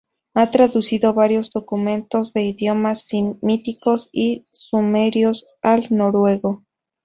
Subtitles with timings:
[0.33, 6.63] Ha traducido varios documentos de idiomas semíticos y sumerios al noruego.